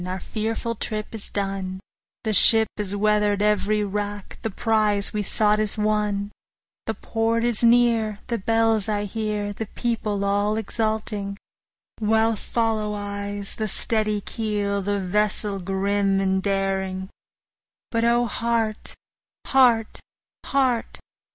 our 0.07 0.19
fearful 0.19 0.73
trip 0.73 1.13
is 1.13 1.29
done, 1.29 1.79
The 2.23 2.33
ship 2.33 2.67
has 2.77 2.95
weather'd 2.95 3.39
every 3.43 3.83
rack, 3.83 4.39
the 4.41 4.49
prize 4.49 5.13
we 5.13 5.21
sought 5.21 5.59
is 5.59 5.77
won, 5.77 6.31
The 6.87 6.95
port 6.95 7.43
is 7.43 7.61
near, 7.63 8.17
the 8.25 8.39
bells 8.39 8.89
I 8.89 9.03
hear, 9.05 9.53
the 9.53 9.67
people 9.67 10.25
all 10.25 10.57
exulting, 10.57 11.37
While 11.99 12.35
follow 12.35 12.95
eyes 12.95 13.53
the 13.53 13.67
steady 13.67 14.21
keel, 14.21 14.81
the 14.81 14.99
vessel 14.99 15.59
grim 15.59 16.19
and 16.19 16.41
daring; 16.41 17.09
But 17.91 18.03
O 18.03 18.25
heart! 18.25 18.95
heart! 19.45 19.99
heart! 20.47 20.99